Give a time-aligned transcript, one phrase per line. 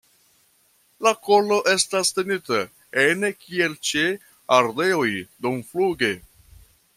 [1.07, 2.57] La kolo estas tenita
[3.03, 4.07] ene kiel ĉe
[4.57, 5.07] ardeoj
[5.47, 6.11] dumfluge.